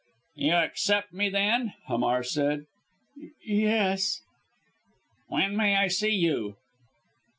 "You 0.33 0.53
accept 0.53 1.13
me, 1.13 1.29
then?" 1.29 1.75
Hamar 1.85 2.23
said. 2.23 2.65
"Y 3.15 3.29
yes!" 3.45 4.21
"When 5.27 5.55
may 5.55 5.75
I 5.75 5.89
see 5.89 6.15
you?" 6.15 6.55